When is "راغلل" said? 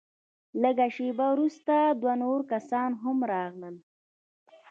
3.31-3.75